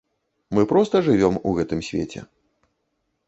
Мы 0.57 0.63
проста 0.71 1.01
жывём 1.07 1.37
у 1.51 1.53
гэтым 1.59 1.79
свеце. 1.89 2.19